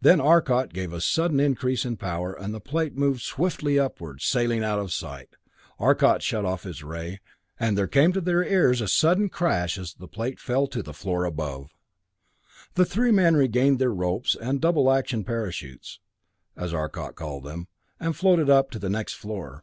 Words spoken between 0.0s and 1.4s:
Then Arcot gave a sudden